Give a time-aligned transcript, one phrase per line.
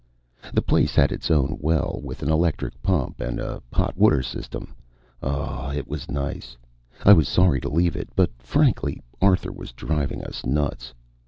[0.51, 4.73] The place had its own well, with an electric pump and a hot water system
[5.21, 6.57] oh, it was nice.
[7.05, 10.95] I was sorry to leave but, frankly, Arthur was driving us nuts.